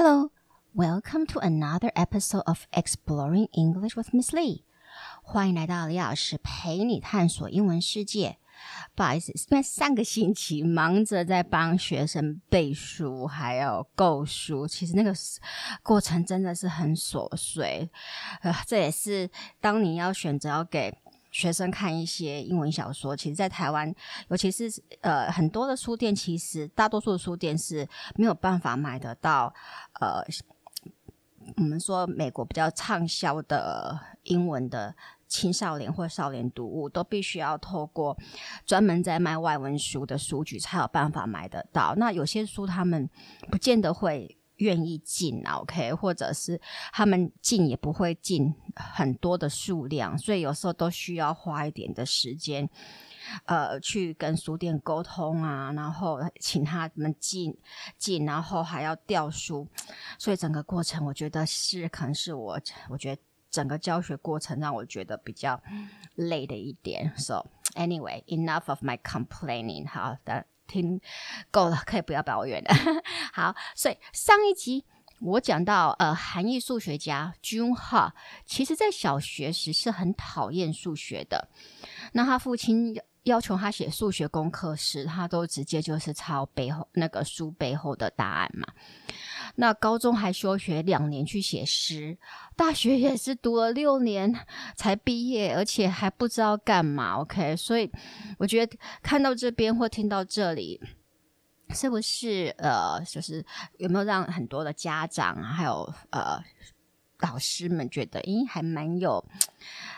[0.00, 0.30] Hello,
[0.76, 4.62] welcome to another episode of Exploring English with Miss Lee.
[5.24, 8.38] 欢迎来到李老师陪你探索英文世界。
[8.94, 15.12] 不好意思，因为上个星期忙着在帮学生背书，还有购书，其实那个
[15.82, 17.90] 过程真的是很琐碎。
[18.42, 19.28] 呃，这也是
[19.60, 20.96] 当你要选择要给。
[21.38, 23.94] 学生看一些英文小说，其实，在台湾，
[24.26, 24.68] 尤其是
[25.02, 29.54] 呃很多的书店，其实大多数的书店是没有办法买得到。
[30.00, 30.20] 呃，
[31.56, 34.92] 我们说美国比较畅销的英文的
[35.28, 38.18] 青少年或少年读物，都必须要透过
[38.66, 41.94] 专门在卖外文书的书局才有办法买得到。
[41.96, 43.08] 那有些书他们
[43.48, 44.36] 不见得会。
[44.58, 46.60] 愿意进，OK，或者是
[46.92, 52.68] 他们进也不会进很多的数量，所以有时候都需要花一点的时间，
[53.46, 57.56] 呃，去跟书店沟通啊，然后请他们进
[57.96, 59.66] 进，然后还要调书，
[60.18, 65.60] 所以整个过程我觉得是可能是我，我觉得整个教学过程让我觉得比较
[66.14, 67.12] 累的一点。
[67.16, 69.88] So anyway, enough of my complaining.
[69.88, 70.46] 好的。
[70.68, 71.00] 听
[71.50, 72.70] 够了，可以不要抱怨了。
[73.34, 74.84] 好，所以上一集
[75.20, 78.12] 我讲到，呃，韩裔数学家 Jun Ha，
[78.46, 81.48] 其实在小学时是很讨厌数学的。
[82.12, 88.68] 那他父亲要求他写数学功课时，他都直接就是抄背后那个书背后的答案嘛。
[89.60, 92.16] 那高中还休学两年去写诗，
[92.54, 94.32] 大学也是读了六年
[94.76, 97.16] 才毕业，而且还不知道干嘛。
[97.16, 97.90] OK，所以
[98.38, 100.80] 我觉得看到这边或听到这里，
[101.70, 103.44] 是不是呃，就是
[103.78, 106.40] 有没有让很多的家长还有呃
[107.18, 109.24] 老师们觉得，咦，还蛮有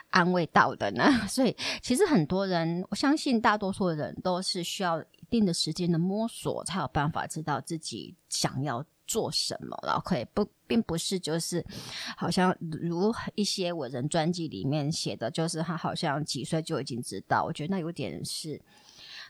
[0.09, 1.05] 安慰到的呢？
[1.29, 8.83] 所以其实很多人，我相信大多数的人都是需要一定的时间的摸索，才有办法知道自己想要。
[9.11, 10.01] 做什么了？
[10.05, 11.67] 可以不，并不是就是，
[12.17, 17.43] 好像如一些伟人传记里面写的，就是他好像几岁就已经知道。
[17.43, 18.63] 我觉得那有点是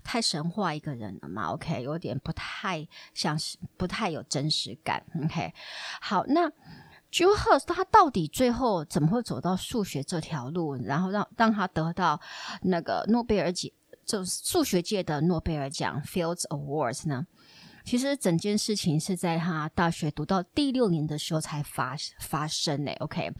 [0.04, 1.46] 太神话一个人了嘛。
[1.54, 5.02] OK，有点不太像是，不太有真实感。
[5.24, 5.54] OK，
[6.02, 6.46] 好，那
[7.10, 12.20] Jun He 他到底最后怎么会走到数学这条路，然后让让他得到
[12.64, 13.72] 那个诺贝尔奖，
[14.04, 17.26] 就是数学界的诺贝尔奖 Fields Awards 呢？
[17.90, 22.92] 其实整件事情是在他大学读到第六年的时候才发发生的。
[23.00, 23.32] OK，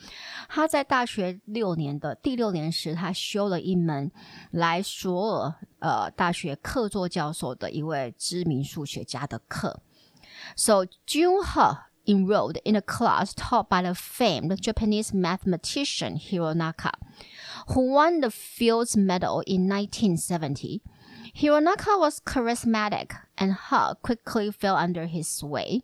[0.49, 4.11] 他在大学六年的第六年时，他修了一门
[4.50, 9.81] 来索尔呃大学客座教授的一位知名数学家的课。
[10.56, 16.91] So Jun He enrolled in a class taught by the famed Japanese mathematician Hironaka,
[17.69, 20.82] who won the Fields Medal in 1970.
[21.37, 25.83] Hironaka was charismatic, and He quickly fell under his sway.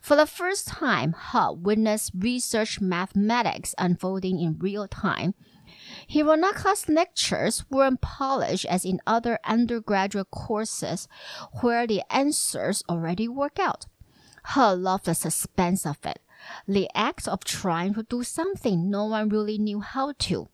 [0.00, 5.34] For the first time, He witnessed research mathematics unfolding in real time.
[6.08, 11.08] Hironaka's lectures weren't polished as in other undergraduate courses
[11.60, 13.86] where the answers already work out.
[14.54, 16.20] He loved the suspense of it,
[16.68, 20.48] the act of trying to do something no one really knew how to.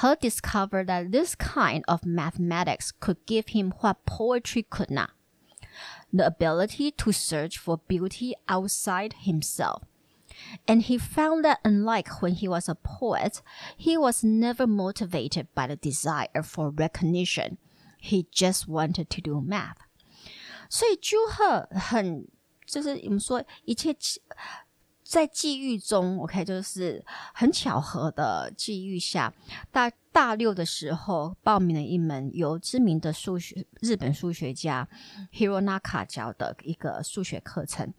[0.00, 5.10] He discovered that this kind of mathematics could give him what poetry could not
[6.11, 9.83] the ability to search for beauty outside himself.
[10.67, 13.41] And he found that unlike when he was a poet,
[13.77, 17.57] he was never motivated by the desire for recognition.
[17.99, 19.77] He just wanted to do math.
[20.69, 22.27] 所以 Jun He 很
[22.65, 23.93] 就是我们说一切。
[25.08, 29.32] 在际遇中，OK，就是很巧合的际遇下，
[29.70, 34.88] 大大六的时候报名了一门由知名的数学日本数学家
[35.32, 37.94] Hironaka 教的一个数学课程。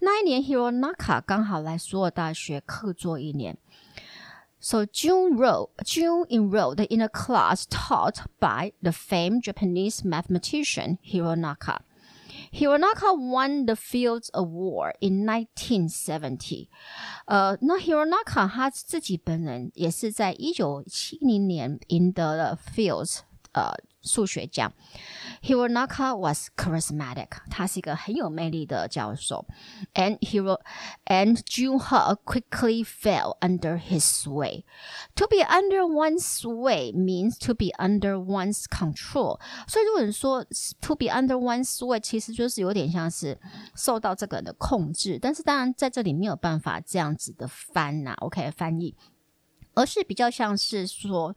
[0.00, 3.56] 那一年，Hironaka 刚好来索尔大学客座一年
[4.58, 11.78] ，So Jun wrote, Jun enrolled in a class taught by the famed Japanese mathematician Hironaka.
[12.51, 16.69] Hironaka won the Fields Award in 1970。
[17.25, 23.19] 呃，那 Hironaka 他自己本人也是在一九七零年赢得了 Fields
[23.53, 24.71] 呃数学奖。
[25.41, 29.45] Hironaka was charismatic，他是一个很有魅力的教授。
[29.93, 30.59] And Hiro
[31.05, 34.63] and Jun He quickly fell under his sway.
[35.15, 39.39] To be under one's sway means to be under one's control。
[39.67, 40.43] 所以如果你说
[40.81, 43.39] to be under one's sway，其实就是有点像是
[43.75, 45.19] 受到这个人的控制。
[45.21, 48.17] 但是当然在这里没有办法这样子的翻呐、啊。
[48.21, 48.95] OK，翻译。
[49.74, 51.34] 而是比较像是说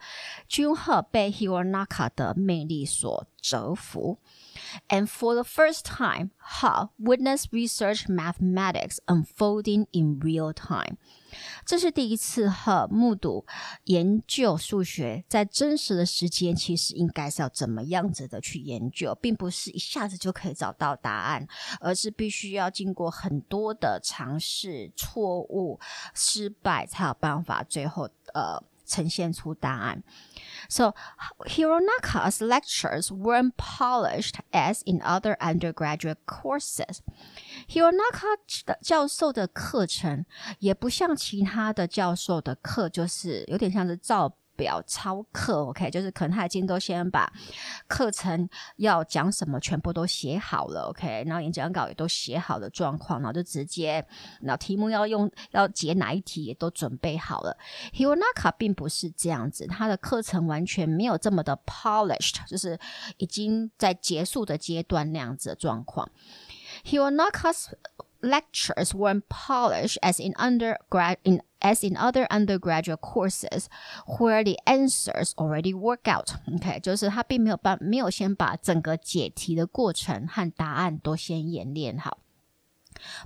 [0.48, 4.18] 君鹤被 Hironaka 的魅力所折服。
[4.90, 10.98] And for the first time, Ha witness research mathematics unfolding in real time.
[11.66, 13.46] 这是第一次哈目睹
[13.86, 21.48] 研究数学在真实的时间，其实应该是要怎么样子的去研究，并不是一下子就可以找到答案，
[21.80, 25.80] 而是必须要经过很多的尝试、错误、
[26.14, 30.03] 失败，才有办法最后呃呈现出答案。
[30.69, 30.95] So
[31.47, 36.99] Hironaka's lectures weren't polished as in other undergraduate courses.
[37.69, 40.25] Hironaka 的教授的课程
[40.59, 47.32] 也不像其他的教授的课，就是有点像是照 表操课，OK，就是可能他已经都先把
[47.88, 48.48] 课程
[48.78, 54.06] 要讲什么全部都写好了，OK，然后演讲稿也都写好了状况，然后就直接，
[54.42, 57.58] 然后题目要用要解哪一题也都准备好了。
[57.94, 62.80] Hironaka 并不是这样子，他的课程完全没有这么的 polished，就是
[63.18, 66.10] 已经在结束的阶段那样子的状况。
[66.84, 67.68] Hironaka's
[68.23, 73.69] lectures weren't polished as in undergrad in as in other undergraduate courses
[74.19, 76.35] where the answers already work out.
[76.55, 82.19] OK，就是他并没有把没有先把整个解题的过程和答案都先演练好。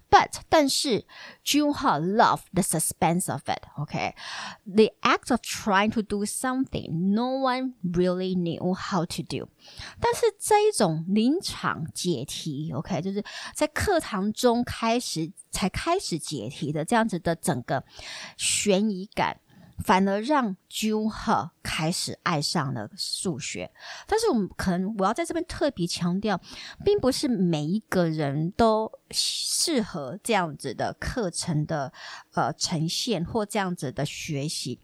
[0.09, 1.05] But 但是
[1.43, 3.63] Junhe loved the suspense of it.
[3.77, 4.13] Okay,
[4.65, 9.49] the act of trying to do something no one really knew how to do.
[9.99, 13.23] 但是这一种临场解题，OK，就是
[13.55, 17.83] 在课堂中开始才开始解题的这样子的整个
[18.37, 19.39] 悬疑感。
[19.83, 23.71] 反而让 Junhe 开始爱上了数学，
[24.07, 26.41] 但是我们可能我要在这边特别强调，
[26.83, 31.93] 并不是每一个人都适合这样子的课程的
[32.33, 34.79] 呃呈现或这样子的学习，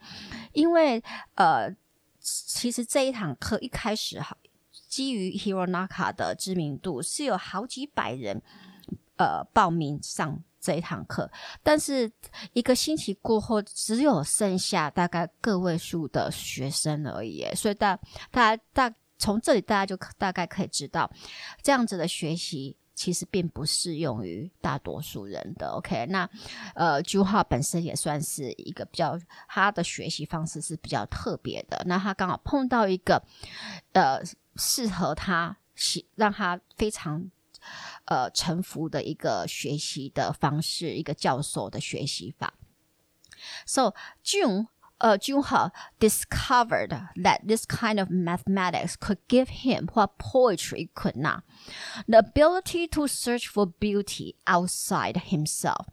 [0.51, 1.03] 因为
[1.35, 1.75] 呃，
[2.19, 4.37] 其实这一堂课一开始哈，
[4.87, 8.41] 基于 Hironaka 的知名度，是有好几百人
[9.17, 10.43] 呃报名上。
[10.63, 11.29] 这一堂课，
[11.61, 12.09] 但是
[12.53, 17.45] 一个星期过后，只有剩下大概个位数的学生而已。
[17.53, 17.99] 所以大
[18.31, 21.11] 大家大从这里大家就大概可以知道，
[21.61, 25.67] 这样子的学习其实并不适用于大多数人的。
[25.71, 26.29] OK，那
[26.75, 29.19] 呃，Junhe 本身也算是一个比较，
[29.49, 31.83] 他的学习方式是比较特别的。
[31.85, 33.21] 那他刚好碰到一个
[33.91, 34.21] 呃
[34.55, 37.29] 适合他喜，让他非常。
[38.06, 42.54] 呃，臣服的一个学习的方式，一个教授的学习法。
[43.66, 43.94] So
[44.24, 44.66] June，
[44.98, 45.70] 呃，Junhe
[46.00, 51.42] discovered that this kind of mathematics could give him what poetry could not:
[52.06, 55.86] the ability to search for beauty outside himself.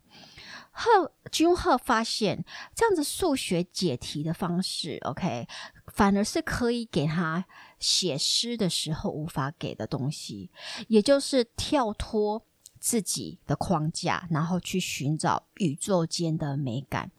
[0.72, 2.44] 后，Junhe 发现
[2.76, 5.48] 这样子数学解题的方式，OK，
[5.88, 7.46] 反而是可以给他。
[7.80, 10.50] 写诗的时候无法给的东西，
[10.88, 12.44] 也就是跳脱
[12.80, 17.12] 自己的框架，然后去寻找宇宙间的美感。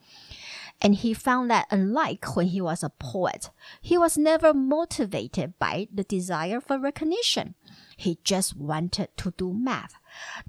[0.80, 3.50] And he found that unlike when he was a poet,
[3.82, 7.54] he was never motivated by the desire for recognition.
[7.96, 9.92] He just wanted to do math.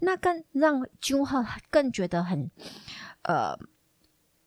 [0.01, 2.51] 那更让 Junhe 更觉得很，
[3.23, 3.57] 呃。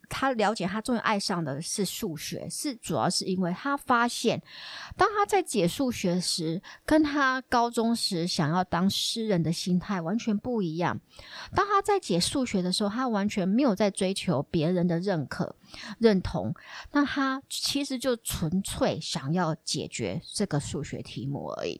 [0.09, 4.41] 他了解，他终于爱上的是数学，是主要是因为他发现，
[4.95, 10.99] 当他在解数学时，跟他高中时想要当诗人的心态完全不一样。
[11.53, 15.55] 当他在解数学的时候，他完全没有在追求别人的认可、
[15.99, 16.53] 认同，
[16.91, 21.79] 那他其实就纯粹想要解决这个数学题目而已。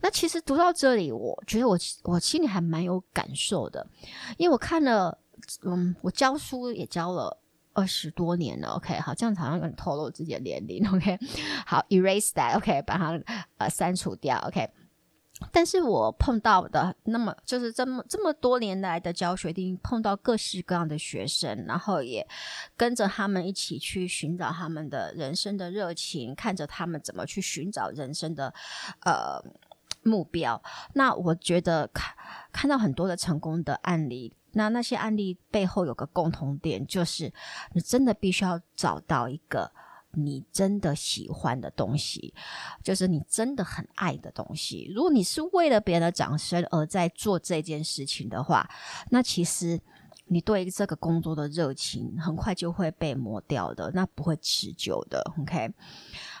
[0.00, 3.86] 那其实读到这里，我觉得我我心里还蛮有感受的，
[4.36, 5.18] 因为我看了，
[5.64, 7.38] 嗯，我教书也教了。
[7.76, 11.18] 二十多年了，OK，好，这样子好像有点透露自己的年龄，OK，
[11.66, 13.20] 好，erase that，OK，把它
[13.58, 14.70] 呃删除掉，OK。
[15.52, 22.26] 但是我碰到的那么就是这么这么多年来的教学，一定碰到各式各样的学生，然后也
[22.74, 28.54] 跟着他们一起去寻找他们的人生的热情，看着他们怎么去寻找人生的
[29.04, 29.38] 呃
[30.02, 30.62] 目标。
[30.94, 32.16] 那我觉得看
[32.50, 34.32] 看到很多的成功的案例。
[34.56, 37.30] 那那些案例背后有个共同点，就是
[37.74, 39.70] 你真的必须要找到一个
[40.12, 42.32] 你真的喜欢的东西，
[42.82, 44.90] 就是你真的很爱的东西。
[44.94, 48.66] 如果你是为了别人的掌声而在做这件事情的话，
[49.10, 49.78] 那其实
[50.24, 55.22] 你对这个工作的热情很快就会被磨掉的，那不会持久的。
[55.38, 55.70] OK，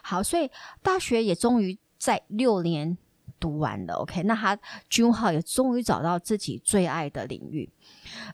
[0.02, 0.50] 好，所以
[0.82, 2.96] 大学也终于在六年
[3.38, 3.94] 读完了。
[3.94, 4.58] OK，那他
[4.90, 7.70] Junha 也终于找到自己最爱的领域。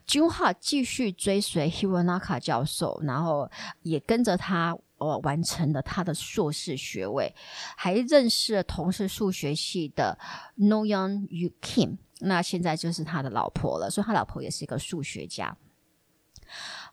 [0.06, 3.50] Junha 继续追随 Hironaka 教授，然后
[3.82, 7.35] 也跟着他呃完成了他的硕士学位，
[7.76, 10.18] 还认识了同是数学系的
[10.59, 15.56] Noyon Yu Kim，那现在就是他的老婆了，所以他老婆也是一个数学家。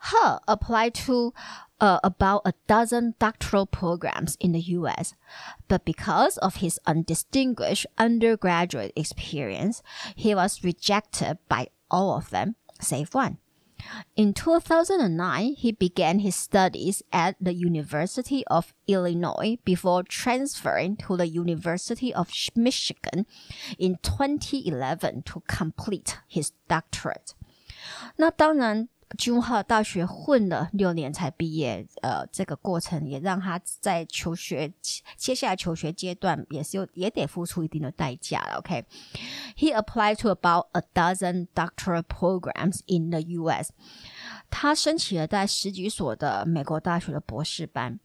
[0.01, 1.34] He applied to
[1.81, 5.14] uh, about a dozen doctoral programs in the U.S.,
[5.69, 9.83] but because of his undistinguished undergraduate experience,
[10.14, 13.38] he was rejected by all of them, save one.
[14.17, 21.26] In 2009, he began his studies at the University of Illinois before transferring to the
[21.26, 23.26] University of Michigan
[23.79, 27.35] in 2011 to complete his doctorate.
[28.17, 28.88] 那当然。
[29.18, 34.72] 君浩大学混了六年才毕业，呃，这个过程也让他在求学
[35.18, 38.60] 接下来求学阶段也是有也得付出一定的代价了。
[38.60, 43.72] OK，he、applied to about a dozen doctoral programs in the U.S.
[44.51, 48.00] 他申请了在十几所的美国大学的博士班。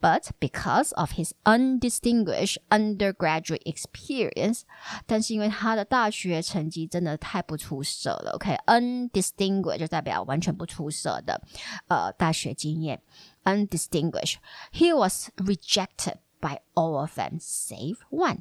[0.00, 4.60] But because of his undistinguished undergraduate experience，
[5.06, 9.78] 但是因为他的大学成绩真的太不出色了，OK，undistinguished、okay?
[9.78, 11.42] 就代表完全不出色的，
[11.88, 13.00] 呃，大学经验，
[13.44, 18.40] undistinguished，he was rejected by all of them save one，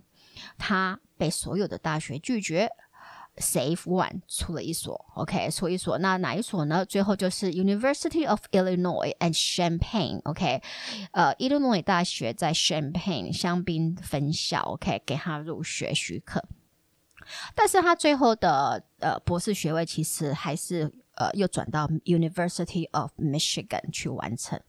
[0.57, 2.69] 他被所有的大学拒绝。
[3.36, 6.84] Save one 出了一所，OK，出一所，那哪一所呢？
[6.84, 10.62] 最后就是 University of Illinois and Champaign，OK，
[11.12, 16.44] 呃，Illinois 大学在 Champaign 香槟分校，OK，给他入学许可，
[17.54, 20.92] 但是他最后的呃博士学位其实还是。
[21.19, 24.59] 呃，又转到 University of Michigan 去完成。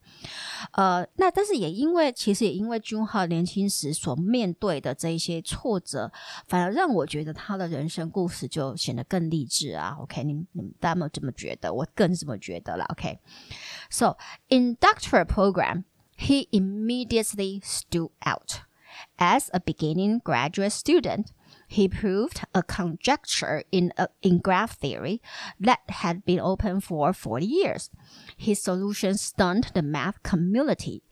[0.71, 6.09] 呃，那但是也因为，其实也因为 Junha 年轻时所面对的这一些挫折，
[6.47, 9.97] 反而让我觉得他的人生故事就显得更励志啊。
[9.99, 11.73] OK，你你们大家有没有这么觉得？
[11.73, 12.85] 我更这么觉得了。
[12.91, 14.17] OK，so、okay?
[14.47, 15.83] in doctoral program,
[16.17, 18.61] he immediately stood out
[19.17, 21.27] as a beginning graduate student.
[21.71, 25.21] He proved a conjecture in, uh, in graph theory
[25.59, 27.89] that had been open for 40 years.
[28.37, 31.03] His solution stunned the math community.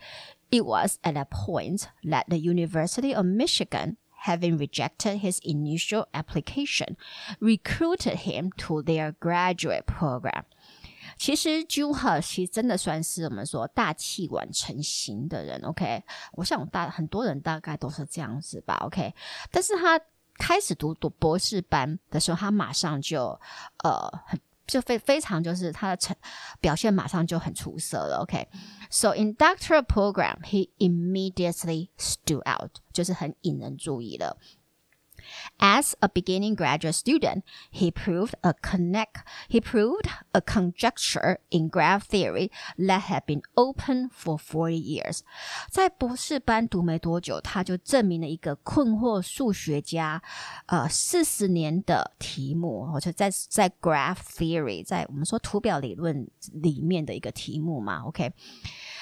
[0.50, 6.96] It was at that point that the University of Michigan, having rejected his initial application,
[7.42, 10.46] recruited him to their graduate program.
[11.18, 16.04] 其实 Junha 其实真的算是我们说大器晚成型的人，OK？
[16.34, 19.14] 我想大很多人大概都是这样子吧，OK？
[19.52, 20.00] 但是他。
[20.41, 23.39] 开始读读博士班的时候，他马上就
[23.85, 26.17] 呃很就非非常就是他的成
[26.61, 28.23] 表现马上就很出色了。
[28.23, 34.39] OK，so、in doctoral program he immediately stood out，就是很引人注意了。
[35.58, 42.52] As a beginning graduate student, he proved a connect, he proved a conjecture in graph theory
[42.78, 45.22] that had been open for forty years.
[45.72, 50.22] 在博士班读没多久，他就证明了一个困惑数学家
[50.68, 58.04] 呃四十年的题目，或者在在 graph theory，在我们说图表理论里面的一个题目嘛。
[58.04, 58.32] OK。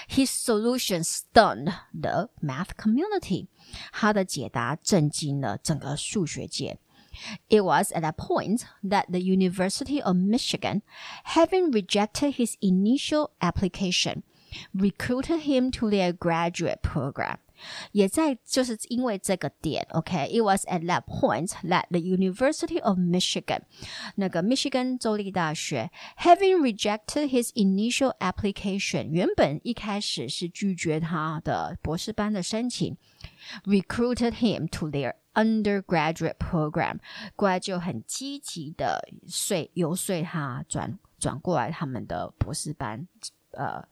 [0.07, 3.47] His solution stunned the math community.
[3.91, 6.77] 他的解答震惊了整个数学界。
[7.49, 10.81] It was at that point that the University of Michigan,
[11.25, 14.23] having rejected his initial application,
[14.73, 17.37] recruited him to their graduate program.
[17.93, 20.43] 也在就是因为这个点，OK，it、okay?
[20.43, 23.61] was at that point that the University of Michigan，
[24.15, 32.97] 那个密西根州立大学，having rejected his initial application，原本一开始是拒绝他的博士班的申请，
[33.63, 36.97] recruited him to their undergraduate program，
[37.35, 43.07] 过来就很积极的说游说他转转过来他们的博士班，
[43.51, 43.87] 呃。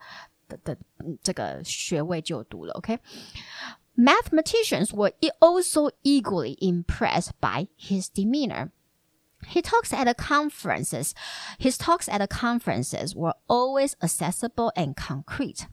[0.48, 0.78] 的的
[1.24, 8.72] 这个学位就读了，OK。Mathematicians were also equally impressed by his demeanor.
[9.48, 11.14] He talks at the conferences.
[11.60, 15.68] His talks at the conferences were always accessible and concrete.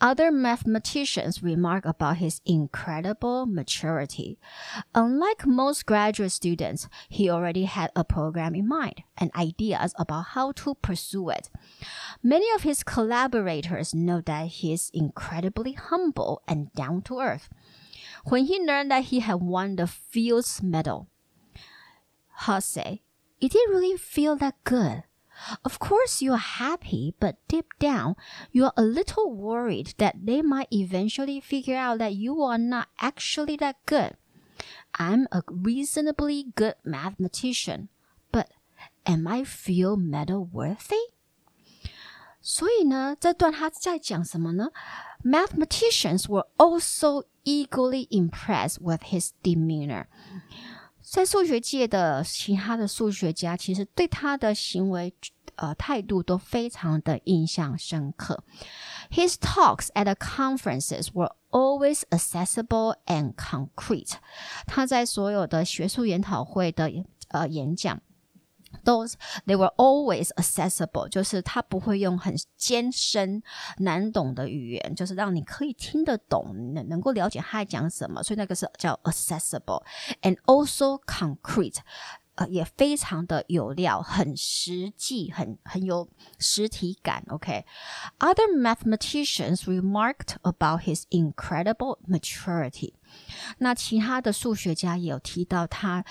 [0.00, 4.38] Other mathematicians remark about his incredible maturity.
[4.94, 10.52] Unlike most graduate students, he already had a program in mind and ideas about how
[10.52, 11.50] to pursue it.
[12.22, 17.48] Many of his collaborators know that he is incredibly humble and down to earth.
[18.24, 21.08] When he learned that he had won the Fields Medal,
[22.60, 23.00] said,
[23.40, 25.04] It didn't really feel that good.
[25.63, 28.15] Of course, you're happy, but deep down,
[28.51, 33.57] you're a little worried that they might eventually figure out that you are not actually
[33.57, 34.15] that good.
[34.97, 37.89] I'm a reasonably good mathematician,
[38.31, 38.49] but
[39.05, 41.11] am I feel medal worthy?
[42.41, 44.69] 所以呢，这段他在讲什么呢？
[45.23, 50.05] Mathematicians were also equally impressed with his demeanor.
[51.02, 55.12] 在数学界的其他的数学家，其实对他的行为，
[55.56, 58.42] 呃，态度都非常的印象深刻。
[59.10, 64.12] His talks at the conferences were always accessible and concrete.
[64.66, 66.90] 他在所有的学术研讨会的
[67.28, 68.00] 呃演讲。
[68.83, 69.05] 都，
[69.45, 73.41] they were always accessible，就是他不会用很艰深
[73.77, 81.77] 难懂的语言，就是让你可以听得懂，能能够了解他在讲什么，所以那个是叫 accessible，and also concrete。
[82.35, 87.23] 呃，也非常的有料，很实际，很很有实体感。
[87.29, 88.59] OK，other、okay?
[88.59, 92.95] mathematicians remarked about his incredible maturity。
[93.58, 96.04] 那其他的数学家也有提到他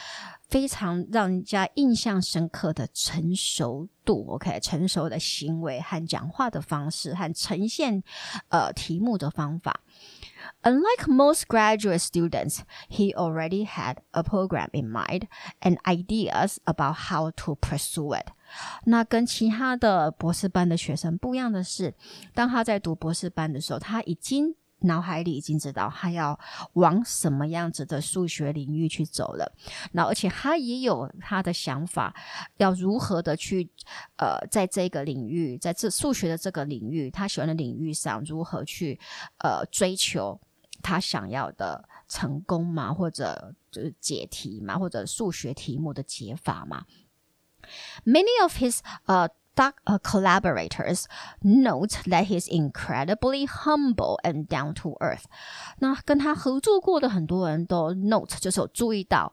[0.47, 4.25] 非常让人家印象深刻的成熟度。
[4.29, 8.03] OK，成熟的行为和讲话的方式和呈现
[8.49, 9.81] 呃题目的方法。
[10.63, 15.27] Unlike most graduate students, he already had a program in mind
[15.61, 18.27] and ideas about how to pursue it.
[18.85, 21.93] 那跟其他的博士班的学生不一样的是，
[22.33, 26.39] 当他在读博士班的时候，他已经脑海里已经知道他要
[26.73, 29.51] 往什么样子的数学领域去走了。
[29.91, 32.15] 那而且他也有他的想法，
[32.57, 33.69] 要如何的去
[34.17, 38.99] 呃，在这个领域，在这数学的这个领域，他喜欢的领域上，如何去
[39.39, 40.39] 呃追求。
[40.81, 46.85] 他想要的成功嘛，或者就是解题嘛，或者数学题目的解法嘛。
[48.05, 49.27] Many of his uh,
[49.58, 51.04] doc, uh collaborators
[51.42, 55.24] note that he's incredibly humble and down to earth。
[55.78, 59.32] 那跟他合作过的很多人都 note 就是有注意到，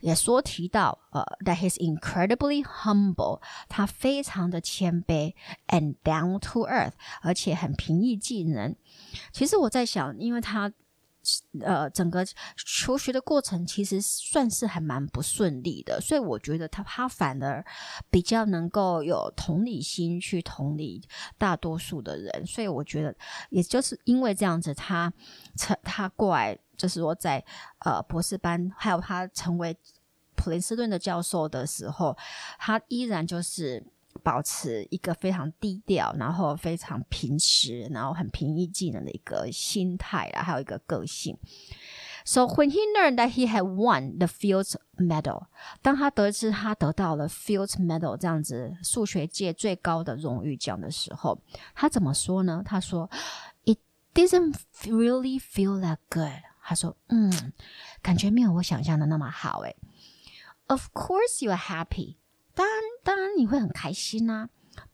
[0.00, 5.34] 也说提到呃、uh, that he's incredibly humble，他非常的谦卑
[5.66, 8.76] and down to earth，而且很平易近人。
[9.32, 10.72] 其实我在想，因为他。
[11.61, 12.25] 呃，整个
[12.57, 17.63] 求学的过程其实算是还蛮不顺利的，所以我觉得他他反而
[18.09, 21.01] 比较能够有同理心去同理
[21.37, 23.15] 大多数的人，所以我觉得
[23.49, 25.11] 也就是因为这样子，他
[25.55, 27.43] 成他过来就是说在
[27.79, 29.77] 呃博士班，还有他成为
[30.35, 32.17] 普林斯顿的教授的时候，
[32.59, 33.83] 他依然就是。
[34.22, 41.36] 保持一个非常低调，然后非常平实，然后很平易近人的一个心态啦，还有一个个性。
[42.24, 45.46] So when he learned that he had won the Fields Medal，
[45.80, 51.40] 当他得知他得到了 Fields Medal 这样子数学界最高的荣誉奖的时候，
[51.74, 52.62] 他怎么说呢？
[52.62, 53.08] 他说：“
[53.64, 53.78] It
[54.12, 57.54] didn't really feel that good。”他说：“嗯，
[58.02, 59.74] 感觉没有我想象的那么好。”诶
[60.66, 62.16] Of course you are happy。
[62.54, 64.48] 当然，当然你会很开心呐。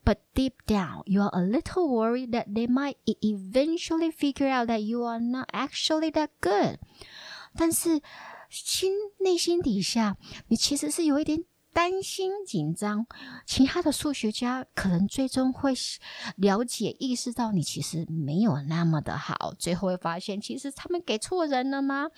[0.05, 4.81] But deep down, you are a little worried that they might eventually figure out that
[4.81, 6.79] you are not actually that good。
[7.55, 8.01] 但是
[8.49, 10.17] 心内心底下，
[10.49, 13.07] 你其实是有一点担心、紧张。
[13.47, 15.75] 其他的数学家可能最终会
[16.37, 22.11] 了解、意识到你其实没有那么的好，最后会发现其实他们给错人了吗？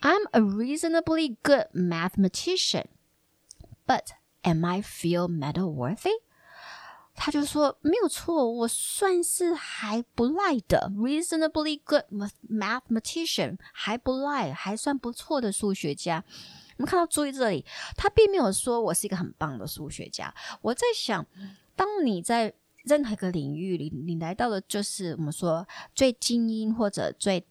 [0.00, 2.84] I'm a reasonably good mathematician,
[3.86, 4.08] but
[4.43, 6.21] Am I feel medal worthy？
[7.15, 12.05] 他就说没有错，我算是还不赖的，reasonably good
[12.49, 16.23] mathematician，还不赖，还算不错的数学家。
[16.77, 17.63] 我们看到注意这里，
[17.95, 20.33] 他并没有说我是一个很棒的数学家。
[20.61, 21.23] 我在想，
[21.75, 22.51] 当你在
[22.83, 25.65] 任何一个领域里，你来到的就是我们说
[25.95, 27.45] 最精英或者最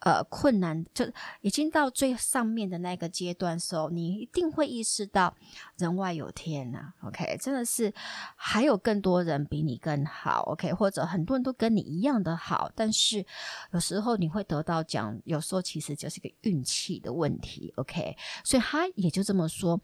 [0.00, 1.04] 呃困难，就
[1.40, 5.34] 已经到最上面的那个阶段的时候，你一定会意识到
[5.76, 7.92] 人外有天呐、OK，真的是
[8.36, 10.42] 还有更多人比你更好。
[10.52, 13.26] OK，或者很多人都跟你一样的好，但是
[13.72, 17.72] 有时候你会得到奖，有时候其实就是个运气的问题。
[17.76, 19.80] OK，所以他也就这么说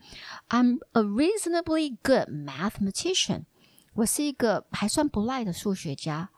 [0.48, 3.44] ：“I'm a reasonably good mathematician。”
[3.94, 6.30] 我是一个还算不赖的数学家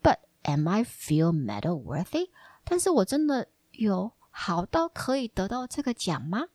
[0.00, 2.30] ，But am I feel medal worthy？
[2.62, 6.46] 但是我真的有好到可以得到这个奖吗？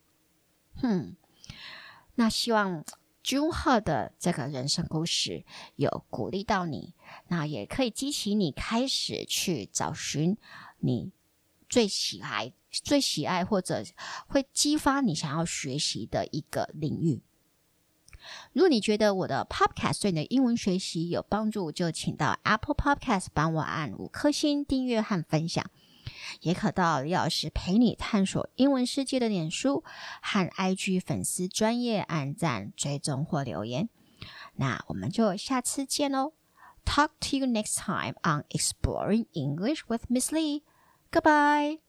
[0.77, 1.17] 哼，
[2.15, 2.85] 那希望
[3.21, 5.43] Junhe 的这个人生故事
[5.75, 6.93] 有鼓励到你，
[7.27, 10.37] 那也可以激起你开始去找寻
[10.79, 11.11] 你
[11.67, 13.83] 最喜爱、最喜爱或者
[14.27, 17.21] 会激发你想要学习的一个领域。
[18.53, 25.65] 如果你觉得我的 Podcast 对你的英文学习有帮助，就请到 Apple Podcast 帮我按五颗星订阅和分享。
[26.41, 29.83] 也可到李老师陪你探索英文世界的脸书
[30.21, 33.89] 和 IG 粉丝专业按赞、追踪或留言。
[34.55, 36.33] 那我们就下次见喽
[36.85, 40.63] ！Talk to you next time on Exploring English with Miss Lee.
[41.11, 41.84] Goodbye.